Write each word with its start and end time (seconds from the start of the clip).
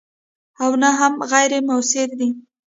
او 0.63 0.71
نه 0.81 0.89
هم 0.99 1.13
غیر 1.31 1.51
موثرې 1.67 2.15
دي. 2.19 2.29